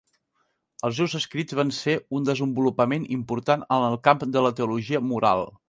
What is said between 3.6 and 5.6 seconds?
en el camp de la teologia moral.